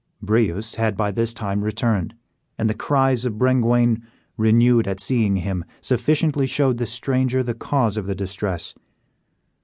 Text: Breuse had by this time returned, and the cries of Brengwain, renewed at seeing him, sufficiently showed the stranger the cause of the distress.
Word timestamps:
Breuse 0.19 0.73
had 0.79 0.97
by 0.97 1.11
this 1.11 1.31
time 1.31 1.63
returned, 1.63 2.15
and 2.57 2.67
the 2.67 2.73
cries 2.73 3.23
of 3.23 3.37
Brengwain, 3.37 4.01
renewed 4.35 4.87
at 4.87 4.99
seeing 4.99 5.35
him, 5.35 5.63
sufficiently 5.79 6.47
showed 6.47 6.79
the 6.79 6.87
stranger 6.87 7.43
the 7.43 7.53
cause 7.53 7.97
of 7.97 8.07
the 8.07 8.15
distress. 8.15 8.73